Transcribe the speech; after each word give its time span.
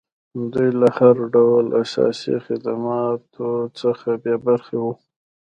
دوی 0.53 0.69
له 0.81 0.87
هر 0.97 1.15
ډول 1.33 1.65
اساسي 1.83 2.35
خدماتو 2.45 3.49
څخه 3.81 4.09
بې 4.23 4.35
برخې 4.45 4.77
وو. 4.83 4.91